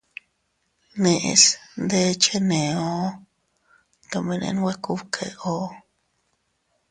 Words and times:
Neʼes 1.01 1.43
ndé 1.83 1.99
cheneo 2.23 2.91
tomene 4.09 4.47
nwe 4.55 4.73
kubkeo. 4.83 5.57